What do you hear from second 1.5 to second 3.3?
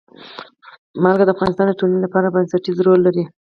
د ټولنې لپاره بنسټيز رول لري.